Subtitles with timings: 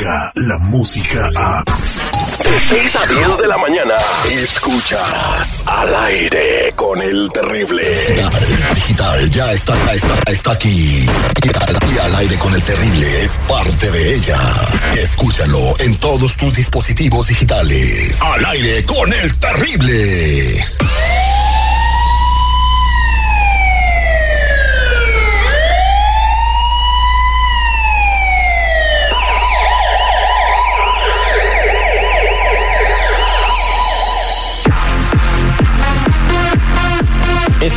[0.00, 1.64] llega la música a...
[1.64, 3.94] De 6 a 10 de la mañana,
[4.30, 7.84] escuchas al aire con el terrible.
[8.74, 11.06] Digital ya está, está, está aquí.
[11.94, 14.38] Y al aire con el terrible es parte de ella.
[14.96, 18.20] Escúchalo en todos tus dispositivos digitales.
[18.22, 20.64] Al aire con el terrible.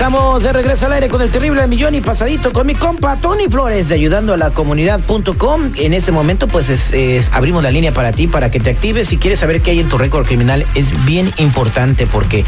[0.04, 3.46] Estamos de regreso al aire con el terrible millón y pasadito con mi compa Tony
[3.50, 5.72] Flores de ayudando a la comunidad.com.
[5.78, 9.08] En este momento, pues es, abrimos la línea para ti para que te actives.
[9.08, 12.44] Si quieres saber qué hay en tu récord criminal, es bien importante porque,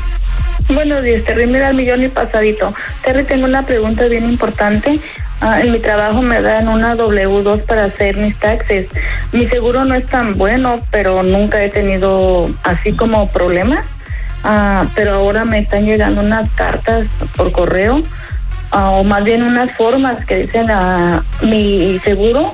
[0.69, 1.47] Buenos días, Terry.
[1.47, 2.75] Me da el millón y pasadito.
[3.03, 5.01] Terry, tengo una pregunta bien importante.
[5.41, 8.89] Ah, en mi trabajo me dan una W2 para hacer mis taxes.
[9.33, 13.87] Mi seguro no es tan bueno, pero nunca he tenido así como problemas.
[14.43, 17.07] Ah, pero ahora me están llegando unas cartas
[17.37, 18.03] por correo
[18.71, 22.53] o más bien unas formas que dicen a mi seguro,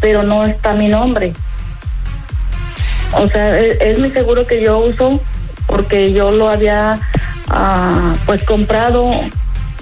[0.00, 1.32] pero no está mi nombre.
[3.12, 5.20] O sea, e, es, mi seguro que yo uso
[5.66, 7.00] porque yo lo había
[7.48, 9.10] ah, pues comprado.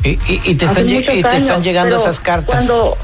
[0.03, 2.47] Y, y, te, están, te están llegando esas cartas.
[2.47, 2.99] Cuando,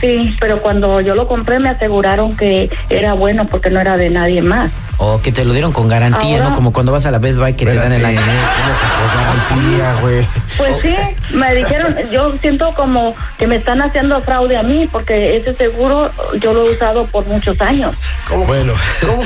[0.00, 4.10] sí, pero cuando yo lo compré me aseguraron que era bueno porque no era de
[4.10, 4.70] nadie más.
[5.04, 6.54] O que te lo dieron con garantía, ¿no?
[6.54, 8.20] Como cuando vas a la Best Buy que te dan el año.
[8.20, 10.24] garantía, güey?
[10.56, 10.94] Pues sí,
[11.34, 16.08] me dijeron, yo siento como que me están haciendo fraude a mí porque ese seguro
[16.38, 17.96] yo lo he usado por muchos años.
[18.28, 18.74] ¿Cómo, bueno.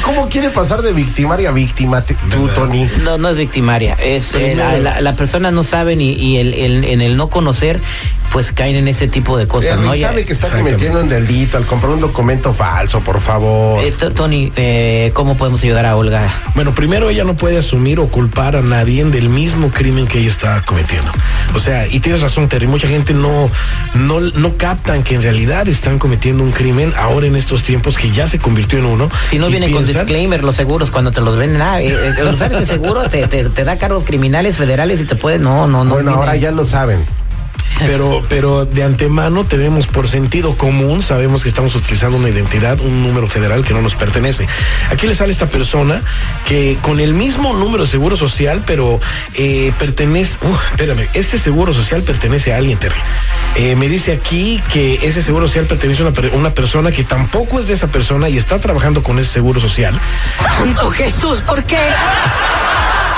[0.02, 2.88] ¿Cómo, quiere pasar de victimaria a víctima tú, Tony?
[3.04, 3.98] No, no es victimaria.
[4.02, 7.82] Es eh, la, persona no sabe y, el, en el no conocer
[8.36, 9.96] pues caen en ese tipo de cosas, ¿no?
[9.96, 13.82] sabe que está cometiendo un delito al comprar un documento falso, por favor.
[13.82, 16.28] Esto, Tony, eh, ¿cómo podemos ayudar a Olga?
[16.54, 20.28] Bueno, primero ella no puede asumir o culpar a nadie del mismo crimen que ella
[20.28, 21.10] está cometiendo.
[21.54, 23.50] O sea, y tienes razón, Terry, mucha gente no,
[23.94, 28.10] no, no captan que en realidad están cometiendo un crimen ahora en estos tiempos que
[28.10, 29.08] ya se convirtió en uno.
[29.30, 32.68] Si no viene con disclaimer los seguros cuando te los venden, ah, eh, eh, ¿sabes
[32.68, 35.94] seguro te, te, da cargos criminales federales y te puede, no, no, no.
[35.94, 37.02] Bueno, ahora ya lo saben.
[37.78, 43.02] Pero, pero de antemano tenemos por sentido común, sabemos que estamos utilizando una identidad, un
[43.02, 44.46] número federal que no nos pertenece.
[44.90, 46.02] Aquí le sale esta persona
[46.46, 49.00] que con el mismo número de seguro social, pero
[49.34, 52.98] eh, pertenece, uh, espérame, este seguro social pertenece a alguien, Terry.
[53.56, 57.58] Eh, me dice aquí que ese seguro social pertenece a una, una persona que tampoco
[57.58, 59.98] es de esa persona y está trabajando con ese seguro social.
[60.58, 61.78] Santo Jesús, ¿por qué?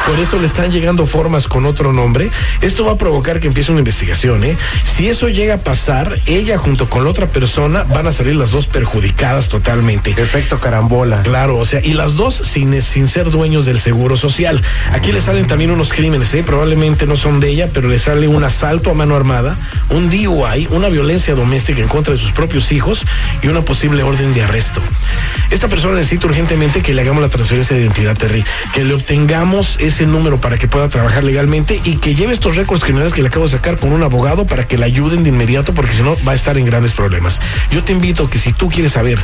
[0.08, 2.30] Por eso le están llegando formas con otro nombre.
[2.62, 4.56] Esto va a provocar que empiece una investigación, ¿eh?
[4.82, 8.50] Si eso llega a pasar, ella junto con la otra persona van a salir las
[8.50, 10.12] dos perjudicadas totalmente.
[10.12, 11.22] Efecto carambola.
[11.24, 14.62] Claro, o sea, y las dos sin, sin ser dueños del seguro social.
[14.92, 16.42] Aquí le salen también unos crímenes, ¿eh?
[16.42, 19.58] probablemente no son de ella, pero le sale un asalto a mano armada,
[19.90, 23.04] un DUI, una violencia doméstica en contra de sus propios hijos
[23.42, 24.80] y una posible orden de arresto.
[25.50, 28.44] Esta persona necesita urgentemente que le hagamos la transferencia de identidad, Terry,
[28.74, 32.82] que le obtengamos ese número para que pueda trabajar legalmente y que lleve estos récords
[32.82, 35.72] criminales que le acabo de sacar con un abogado para que le ayuden de inmediato,
[35.72, 37.40] porque si no va a estar en grandes problemas.
[37.70, 39.18] Yo te invito que si tú quieres saber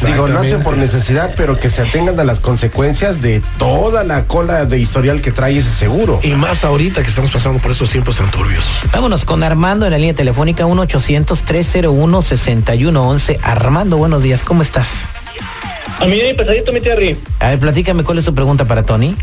[0.05, 0.63] Digo, no hace Exactamente.
[0.63, 5.21] por necesidad, pero que se atengan a las consecuencias de toda la cola de historial
[5.21, 6.19] que trae ese seguro.
[6.23, 8.65] Y más ahorita que estamos pasando por estos tiempos tan turbios.
[8.91, 13.39] Vámonos con Armando en la línea telefónica 1-800-301-6111.
[13.43, 14.43] Armando, buenos días.
[14.43, 15.07] ¿Cómo estás?
[15.99, 17.17] A mí mi pesadito, mi Terry.
[17.39, 19.15] A ver, platícame cuál es tu pregunta para Tony.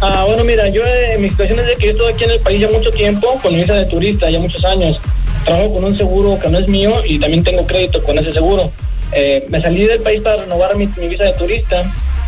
[0.00, 2.40] Ah, bueno, mira, yo eh, mi situación es de que yo estoy aquí en el
[2.40, 5.00] país ya mucho tiempo, con visa de turista, ya muchos años.
[5.44, 8.70] Trabajo con un seguro que no es mío y también tengo crédito con ese seguro.
[9.12, 11.84] Eh, me salí del país para renovar mi, mi visa de turista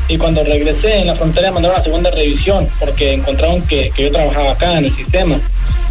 [0.08, 4.04] y cuando regresé en la frontera me mandaron a segunda revisión porque encontraron que, que
[4.04, 5.40] yo trabajaba acá en el sistema.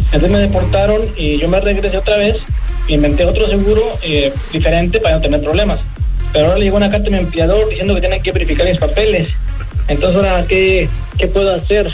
[0.06, 2.36] Entonces me deportaron y yo me regresé otra vez,
[2.88, 5.80] inventé otro seguro eh, diferente para no tener problemas.
[6.32, 8.78] Pero ahora le llegó una carta a mi empleador diciendo que tienen que verificar mis
[8.78, 9.28] papeles.
[9.88, 10.88] Entonces ahora, ¿qué,
[11.18, 11.92] qué puedo hacer?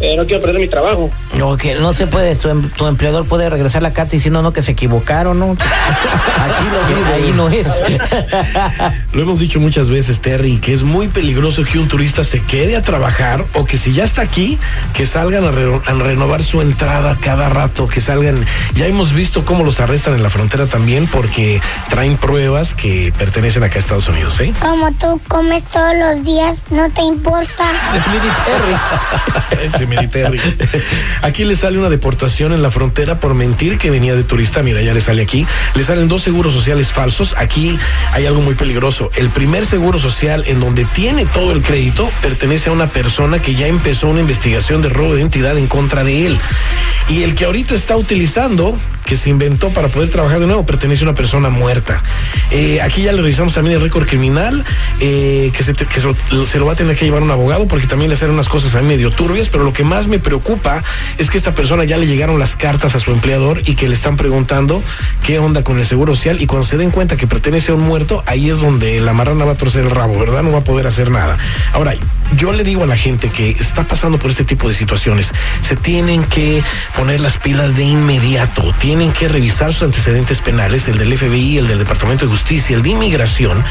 [0.00, 1.10] Eh, no quiero perder mi trabajo.
[1.34, 4.52] No, que no se puede, tu, em- tu empleador puede regresar la carta diciendo no
[4.52, 5.46] que se equivocaron, ¿no?
[5.58, 7.66] Aquí lo ahí no es.
[9.12, 12.76] Lo hemos dicho muchas veces, Terry, que es muy peligroso que un turista se quede
[12.76, 14.58] a trabajar o que si ya está aquí,
[14.94, 18.44] que salgan a, re- a renovar su entrada cada rato, que salgan.
[18.74, 23.64] Ya hemos visto cómo los arrestan en la frontera también porque traen pruebas que pertenecen
[23.64, 24.52] acá a Estados Unidos, ¿eh?
[24.60, 27.64] Como tú comes todos los días, no te importa.
[29.62, 29.86] Ese
[31.22, 34.62] Aquí le sale una deportación en la frontera por mentir que venía de turista.
[34.62, 35.46] Mira, ya le sale aquí.
[35.74, 37.34] Le salen dos seguros sociales falsos.
[37.36, 37.78] Aquí
[38.12, 39.10] hay algo muy peligroso.
[39.16, 43.54] El primer seguro social en donde tiene todo el crédito pertenece a una persona que
[43.54, 46.38] ya empezó una investigación de robo de identidad en contra de él.
[47.08, 48.76] Y el que ahorita está utilizando,
[49.08, 52.02] que se inventó para poder trabajar de nuevo, pertenece a una persona muerta.
[52.50, 54.62] Eh, aquí ya le revisamos también el récord criminal,
[55.00, 58.10] eh, que, se, que se lo, va a tener que llevar un abogado porque también
[58.10, 60.84] le hacen unas cosas a mí medio turbias, pero lo que más me preocupa
[61.16, 63.94] es que esta persona ya le llegaron las cartas a su empleador y que le
[63.94, 64.82] están preguntando
[65.24, 67.82] qué onda con el seguro social y cuando se den cuenta que pertenece a un
[67.82, 70.42] muerto, ahí es donde la marrana va a torcer el rabo, ¿verdad?
[70.42, 71.38] No va a poder hacer nada.
[71.72, 71.94] Ahora,
[72.36, 75.76] yo le digo a la gente que está pasando por este tipo de situaciones, se
[75.76, 76.62] tienen que
[76.94, 81.78] poner las pilas de inmediato, que revisar sus antecedentes penales, el del FBI, el del
[81.78, 83.62] Departamento de Justicia, el de Inmigración.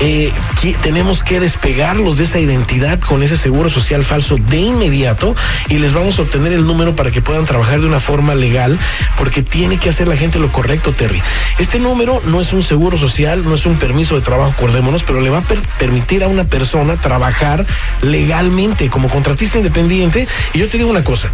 [0.00, 0.32] Eh,
[0.82, 5.36] tenemos que despegarlos de esa identidad con ese seguro social falso de inmediato
[5.68, 8.78] y les vamos a obtener el número para que puedan trabajar de una forma legal,
[9.18, 11.22] porque tiene que hacer la gente lo correcto, Terry.
[11.58, 15.20] Este número no es un seguro social, no es un permiso de trabajo, acordémonos, pero
[15.20, 17.66] le va a per- permitir a una persona trabajar
[18.02, 20.26] legalmente como contratista independiente.
[20.54, 21.30] Y yo te digo una cosa,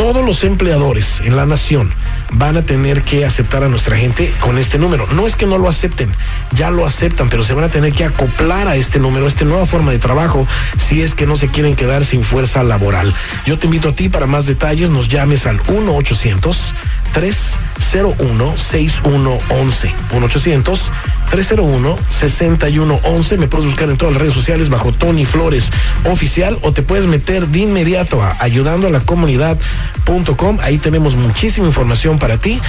[0.00, 1.92] todos los empleadores en la nación
[2.32, 5.06] van a tener que aceptar a nuestra gente con este número.
[5.08, 6.10] No es que no lo acepten,
[6.52, 9.44] ya lo aceptan, pero se van a tener que acoplar a este número, a esta
[9.44, 13.14] nueva forma de trabajo, si es que no se quieren quedar sin fuerza laboral.
[13.44, 16.74] Yo te invito a ti para más detalles, nos llames al 1 800
[17.12, 20.92] 301 6111 1 800
[21.30, 23.38] 301-6111.
[23.38, 25.70] Me puedes buscar en todas las redes sociales bajo Tony Flores
[26.10, 30.58] Oficial o te puedes meter de inmediato a ayudando a la comunidad.com.
[30.62, 32.60] Ahí tenemos muchísima información para ti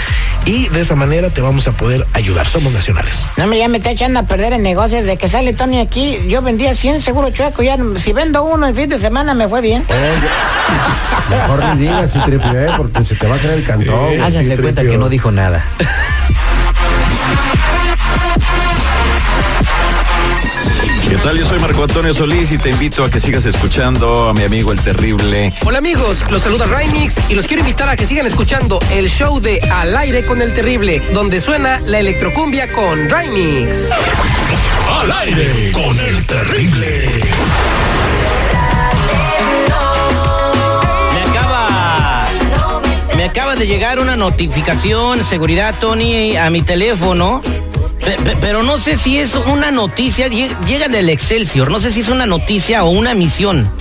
[0.46, 2.46] y de esa manera te vamos a poder ayudar.
[2.46, 3.27] Somos nacionales.
[3.38, 5.06] No, me ya me está echando a perder en negocios.
[5.06, 7.63] De que sale Tony aquí, yo vendía 100 seguro chueco.
[7.63, 9.84] Ya, si vendo uno el fin de semana, me fue bien.
[11.30, 14.22] Mejor ni digas, y triple, porque se te va a caer el cantón.
[14.22, 15.65] Háganse cuenta que no dijo nada.
[21.10, 21.39] ¿Qué tal?
[21.39, 24.72] Yo soy Marco Antonio Solís y te invito a que sigas escuchando a mi amigo
[24.72, 25.51] el terrible.
[25.65, 29.39] Hola amigos, los saluda Rymix y los quiero invitar a que sigan escuchando el show
[29.39, 33.89] de Al aire con el terrible, donde suena la electrocumbia con Rymix.
[35.01, 37.22] Al aire con el terrible.
[43.32, 47.42] Acaba de llegar una notificación, seguridad, Tony, a mi teléfono.
[48.04, 51.92] Pe- pe- Pero no sé si es una noticia, lle- llega del Excelsior, no sé
[51.94, 53.72] si es una noticia o una misión.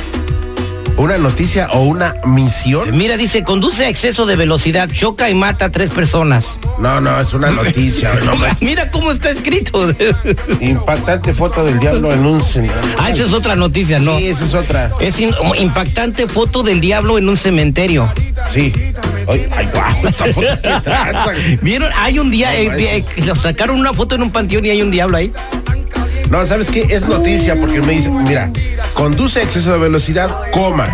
[1.01, 2.95] ¿Una noticia o una misión?
[2.95, 6.59] Mira, dice, conduce a exceso de velocidad, choca y mata a tres personas.
[6.79, 8.13] No, no, es una noticia.
[8.27, 8.35] no.
[8.61, 9.91] Mira cómo está escrito.
[10.61, 12.95] Impactante foto del diablo en un cementerio.
[12.99, 14.19] Ah, esa es otra noticia, ¿no?
[14.19, 14.91] Sí, esa es otra.
[15.01, 18.07] Es in- impactante foto del diablo en un cementerio.
[18.51, 18.71] Sí.
[19.27, 21.33] Ay, ay, guau, esta foto qué tranza.
[21.63, 21.91] ¿Vieron?
[21.97, 24.83] Hay un día, eh, No, eh, que sacaron una foto en un panteón y hay
[24.83, 25.33] un diablo ahí.
[26.31, 26.87] No, ¿sabes qué?
[26.89, 28.51] Es noticia porque me dice, mira,
[28.95, 30.87] conduce a exceso de velocidad, coma,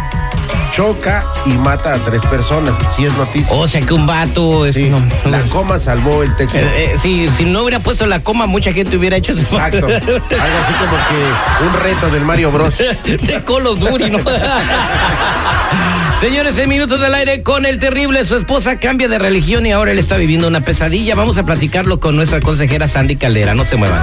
[0.70, 2.74] choca y mata a tres personas.
[2.96, 3.54] Sí es noticia.
[3.54, 4.98] O sea que un vato es Sí, no,
[5.30, 6.56] la coma salvó el texto.
[6.58, 9.42] Eh, eh, sí, si no hubiera puesto la coma, mucha gente hubiera hecho eso.
[9.42, 9.86] Exacto.
[9.86, 12.78] Algo así como que un reto del Mario Bros.
[13.04, 14.18] de Call of Duty, ¿no?
[16.20, 19.90] Señores, en minutos del aire con el terrible, su esposa cambia de religión y ahora
[19.90, 21.14] él está viviendo una pesadilla.
[21.14, 23.54] Vamos a platicarlo con nuestra consejera Sandy Caldera.
[23.54, 24.02] No se muevan.